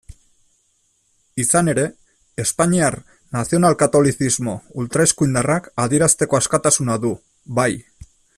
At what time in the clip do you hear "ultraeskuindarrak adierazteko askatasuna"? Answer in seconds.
4.85-6.99